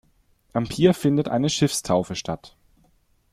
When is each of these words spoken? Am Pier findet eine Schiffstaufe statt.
Am 0.53 0.67
Pier 0.67 0.95
findet 0.95 1.29
eine 1.29 1.47
Schiffstaufe 1.47 2.15
statt. 2.15 2.57